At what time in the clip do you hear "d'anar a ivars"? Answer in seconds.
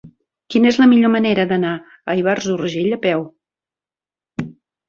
1.51-2.47